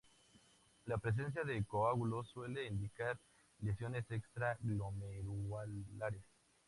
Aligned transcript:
La 0.87 0.97
presencia 0.97 1.43
de 1.43 1.63
coágulos 1.63 2.27
suele 2.29 2.65
indicar 2.65 3.19
lesiones 3.59 4.03
extra-glomerulares. 4.09 6.23